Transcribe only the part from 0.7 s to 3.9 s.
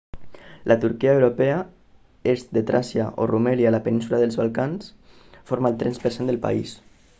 turquia europea est de tràcia o rumèlia a la